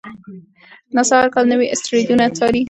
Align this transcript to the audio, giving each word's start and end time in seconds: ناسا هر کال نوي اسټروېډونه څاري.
ناسا 0.95 1.13
هر 1.21 1.29
کال 1.33 1.45
نوي 1.53 1.67
اسټروېډونه 1.73 2.25
څاري. 2.37 2.59